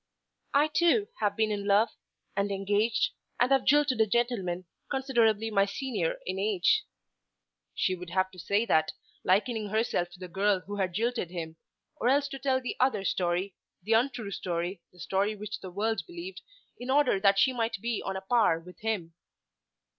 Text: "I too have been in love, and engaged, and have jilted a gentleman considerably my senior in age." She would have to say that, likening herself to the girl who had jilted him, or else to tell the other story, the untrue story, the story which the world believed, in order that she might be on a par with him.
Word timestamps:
"I 0.55 0.67
too 0.67 1.09
have 1.19 1.35
been 1.37 1.51
in 1.51 1.67
love, 1.67 1.89
and 2.35 2.51
engaged, 2.51 3.11
and 3.39 3.51
have 3.51 3.65
jilted 3.65 4.01
a 4.01 4.07
gentleman 4.07 4.65
considerably 4.89 5.51
my 5.51 5.65
senior 5.65 6.17
in 6.25 6.39
age." 6.39 6.85
She 7.75 7.93
would 7.93 8.09
have 8.09 8.31
to 8.31 8.39
say 8.39 8.65
that, 8.65 8.93
likening 9.23 9.69
herself 9.69 10.09
to 10.13 10.19
the 10.19 10.27
girl 10.27 10.61
who 10.61 10.77
had 10.77 10.95
jilted 10.95 11.29
him, 11.29 11.55
or 11.97 12.09
else 12.09 12.27
to 12.29 12.39
tell 12.39 12.59
the 12.59 12.75
other 12.79 13.05
story, 13.05 13.53
the 13.83 13.93
untrue 13.93 14.31
story, 14.31 14.81
the 14.91 14.99
story 14.99 15.35
which 15.35 15.59
the 15.59 15.69
world 15.69 16.01
believed, 16.07 16.41
in 16.79 16.89
order 16.89 17.19
that 17.19 17.37
she 17.37 17.53
might 17.53 17.79
be 17.79 18.01
on 18.03 18.15
a 18.17 18.21
par 18.21 18.59
with 18.59 18.79
him. 18.79 19.13